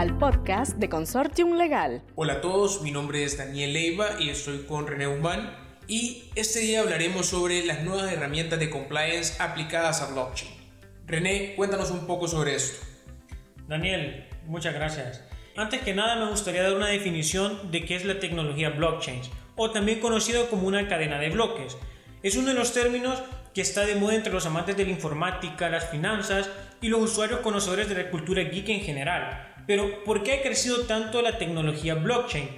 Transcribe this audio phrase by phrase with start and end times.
[0.00, 2.02] al podcast de Consortium Legal.
[2.14, 5.54] Hola a todos, mi nombre es Daniel Leiva y estoy con René Humán
[5.88, 10.52] y este día hablaremos sobre las nuevas herramientas de compliance aplicadas a blockchain.
[11.06, 12.82] René, cuéntanos un poco sobre esto.
[13.68, 15.22] Daniel, muchas gracias.
[15.54, 19.20] Antes que nada me gustaría dar una definición de qué es la tecnología blockchain,
[19.54, 21.76] o también conocido como una cadena de bloques.
[22.22, 23.22] Es uno de los términos
[23.52, 26.48] que está de moda entre los amantes de la informática, las finanzas
[26.80, 29.49] y los usuarios conocedores de la cultura geek en general.
[29.66, 32.48] Pero, ¿por qué ha crecido tanto la tecnología blockchain?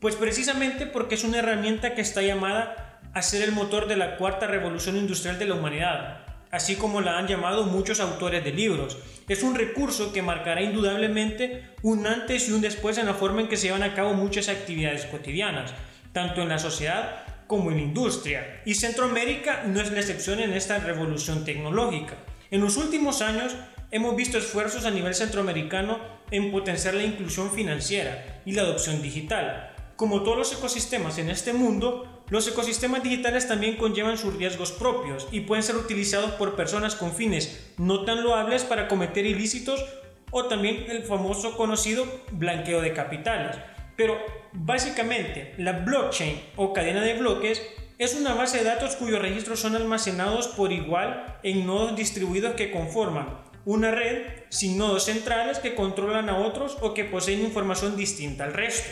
[0.00, 4.16] Pues precisamente porque es una herramienta que está llamada a ser el motor de la
[4.16, 8.98] cuarta revolución industrial de la humanidad, así como la han llamado muchos autores de libros.
[9.28, 13.48] Es un recurso que marcará indudablemente un antes y un después en la forma en
[13.48, 15.72] que se llevan a cabo muchas actividades cotidianas,
[16.12, 18.62] tanto en la sociedad como en industria.
[18.64, 22.16] Y Centroamérica no es la excepción en esta revolución tecnológica.
[22.50, 23.54] En los últimos años
[23.90, 25.98] hemos visto esfuerzos a nivel centroamericano
[26.30, 29.72] en potenciar la inclusión financiera y la adopción digital.
[29.96, 35.26] Como todos los ecosistemas en este mundo, los ecosistemas digitales también conllevan sus riesgos propios
[35.30, 39.84] y pueden ser utilizados por personas con fines no tan loables para cometer ilícitos
[40.30, 43.56] o también el famoso conocido blanqueo de capitales.
[43.96, 44.18] Pero
[44.52, 47.62] básicamente la blockchain o cadena de bloques
[47.98, 52.70] es una base de datos cuyos registros son almacenados por igual en nodos distribuidos que
[52.70, 58.44] conforman una red sin nodos centrales que controlan a otros o que poseen información distinta
[58.44, 58.88] al resto.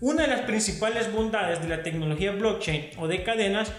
[0.00, 3.72] Una de las principales bondades de la tecnología blockchain o de cadenas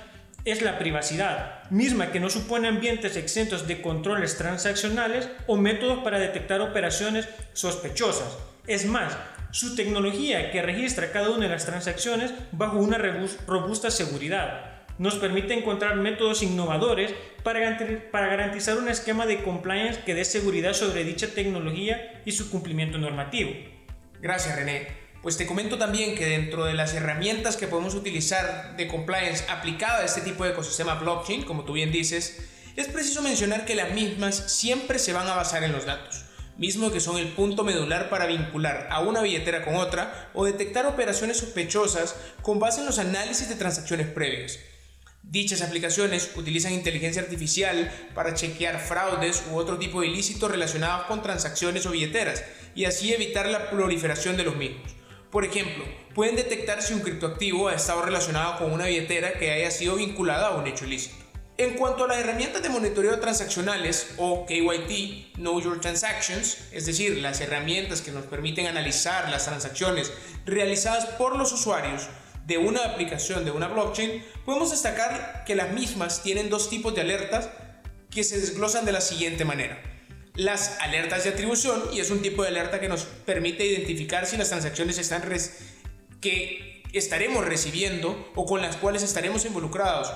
[0.44, 6.20] es la privacidad, misma que no supone ambientes exentos de controles transaccionales o métodos para
[6.20, 8.38] detectar operaciones sospechosas.
[8.66, 9.16] Es más,
[9.52, 14.77] su tecnología que registra cada una de las transacciones bajo una robusta seguridad.
[14.98, 17.60] Nos permite encontrar métodos innovadores para
[18.28, 23.52] garantizar un esquema de compliance que dé seguridad sobre dicha tecnología y su cumplimiento normativo.
[24.22, 24.88] Gracias René.
[25.22, 30.00] Pues te comento también que dentro de las herramientas que podemos utilizar de compliance aplicada
[30.00, 33.94] a este tipo de ecosistema blockchain, como tú bien dices, es preciso mencionar que las
[33.94, 38.10] mismas siempre se van a basar en los datos mismo que son el punto medular
[38.10, 43.00] para vincular a una billetera con otra o detectar operaciones sospechosas con base en los
[43.00, 44.60] análisis de transacciones previas.
[45.24, 51.22] Dichas aplicaciones utilizan inteligencia artificial para chequear fraudes u otro tipo de ilícitos relacionados con
[51.22, 52.44] transacciones o billeteras
[52.76, 54.96] y así evitar la proliferación de los mismos.
[55.32, 55.84] Por ejemplo,
[56.16, 60.48] pueden detectar si un criptoactivo ha estado relacionado con una billetera que haya sido vinculada
[60.48, 61.28] a un hecho ilícito.
[61.60, 67.18] En cuanto a las herramientas de monitoreo transaccionales o KYT, Know Your Transactions, es decir,
[67.18, 70.14] las herramientas que nos permiten analizar las transacciones
[70.46, 72.08] realizadas por los usuarios
[72.48, 77.02] de una aplicación de una blockchain, podemos destacar que las mismas tienen dos tipos de
[77.02, 77.50] alertas
[78.10, 79.84] que se desglosan de la siguiente manera.
[80.34, 84.38] Las alertas de atribución, y es un tipo de alerta que nos permite identificar si
[84.38, 85.24] las transacciones están
[86.22, 90.14] que estaremos recibiendo o con las cuales estaremos involucrados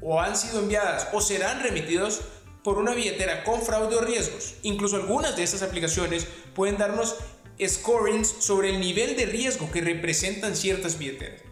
[0.00, 2.20] o han sido enviadas o serán remitidos
[2.62, 4.54] por una billetera con fraude o riesgos.
[4.62, 7.16] Incluso algunas de estas aplicaciones pueden darnos
[7.60, 11.51] scorings sobre el nivel de riesgo que representan ciertas billeteras.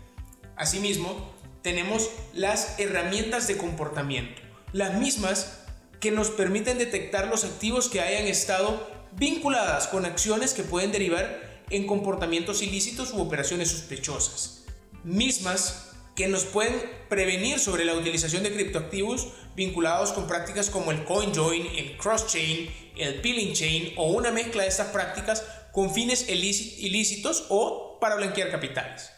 [0.61, 1.33] Asimismo,
[1.63, 4.43] tenemos las herramientas de comportamiento,
[4.75, 5.59] las mismas
[6.01, 11.63] que nos permiten detectar los activos que hayan estado vinculadas con acciones que pueden derivar
[11.71, 14.67] en comportamientos ilícitos u operaciones sospechosas.
[15.03, 16.79] Mismas que nos pueden
[17.09, 23.23] prevenir sobre la utilización de criptoactivos vinculados con prácticas como el CoinJoin, el cross-chain, el
[23.23, 29.11] peeling chain o una mezcla de estas prácticas con fines ilícitos o para blanquear capitales.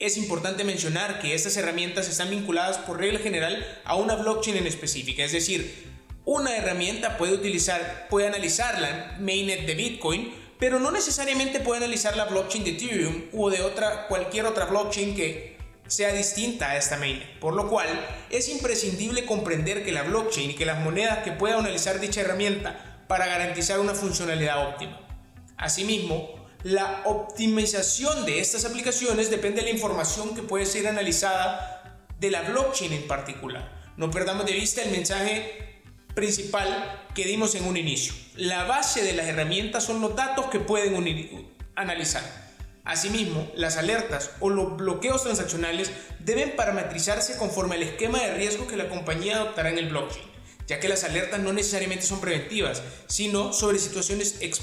[0.00, 4.66] Es importante mencionar que estas herramientas están vinculadas por regla general a una blockchain en
[4.66, 5.90] específica, es decir,
[6.24, 12.16] una herramienta puede utilizar, puede analizar la mainnet de Bitcoin, pero no necesariamente puede analizar
[12.16, 16.96] la blockchain de Ethereum o de otra, cualquier otra blockchain que sea distinta a esta
[16.96, 17.88] mainnet, por lo cual
[18.30, 23.04] es imprescindible comprender que la blockchain y que las monedas que pueda analizar dicha herramienta
[23.06, 24.98] para garantizar una funcionalidad óptima.
[25.58, 32.30] Asimismo, la optimización de estas aplicaciones depende de la información que puede ser analizada de
[32.30, 33.92] la blockchain en particular.
[33.96, 35.82] No perdamos de vista el mensaje
[36.14, 38.12] principal que dimos en un inicio.
[38.36, 42.22] La base de las herramientas son los datos que pueden analizar.
[42.84, 48.76] Asimismo, las alertas o los bloqueos transaccionales deben parametrizarse conforme al esquema de riesgo que
[48.76, 50.24] la compañía adoptará en el blockchain,
[50.66, 54.60] ya que las alertas no necesariamente son preventivas, sino sobre situaciones ex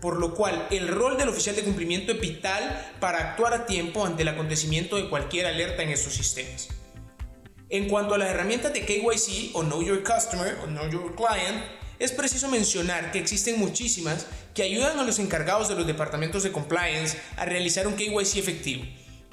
[0.00, 4.04] por lo cual el rol del oficial de cumplimiento es vital para actuar a tiempo
[4.04, 6.68] ante el acontecimiento de cualquier alerta en estos sistemas.
[7.68, 11.64] En cuanto a las herramientas de KYC o Know Your Customer o Know Your Client,
[12.00, 16.50] es preciso mencionar que existen muchísimas que ayudan a los encargados de los departamentos de
[16.50, 18.84] compliance a realizar un KYC efectivo,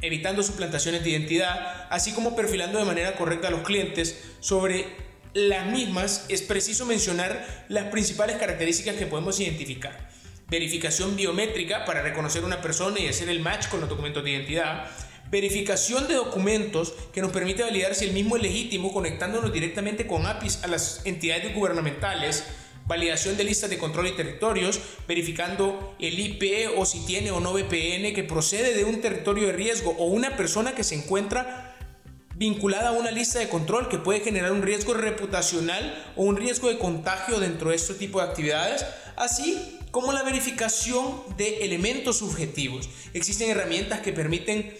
[0.01, 4.85] evitando suplantaciones de identidad, así como perfilando de manera correcta a los clientes sobre
[5.33, 10.09] las mismas, es preciso mencionar las principales características que podemos identificar.
[10.49, 14.88] Verificación biométrica para reconocer una persona y hacer el match con los documentos de identidad
[15.29, 20.25] verificación de documentos que nos permite validar si el mismo es legítimo conectándonos directamente con
[20.25, 22.45] APIs a las entidades gubernamentales,
[22.85, 27.51] validación de listas de control y territorios, verificando el IP o si tiene o no
[27.51, 31.75] VPN que procede de un territorio de riesgo o una persona que se encuentra
[32.35, 36.69] vinculada a una lista de control que puede generar un riesgo reputacional o un riesgo
[36.69, 38.85] de contagio dentro de este tipo de actividades,
[39.15, 42.89] así como la verificación de elementos subjetivos.
[43.13, 44.75] Existen herramientas que permiten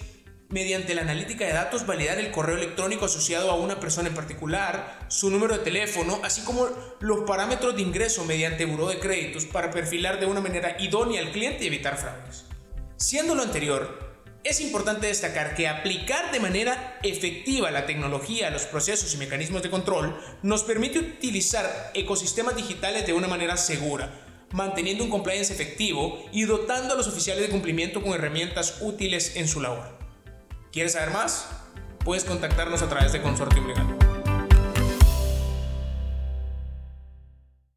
[0.50, 5.06] mediante la analítica de datos validar el correo electrónico asociado a una persona en particular,
[5.10, 6.68] su número de teléfono, así como
[7.00, 11.32] los parámetros de ingreso mediante buró de créditos para perfilar de una manera idónea al
[11.32, 12.46] cliente y evitar fraudes.
[12.96, 14.08] Siendo lo anterior,
[14.44, 19.62] es importante destacar que aplicar de manera efectiva la tecnología a los procesos y mecanismos
[19.62, 26.24] de control nos permite utilizar ecosistemas digitales de una manera segura, manteniendo un compliance efectivo
[26.32, 29.98] y dotando a los oficiales de cumplimiento con herramientas útiles en su labor.
[30.72, 31.50] ¿Quieres saber más?
[32.04, 33.97] Puedes contactarnos a través de Consortium Legal.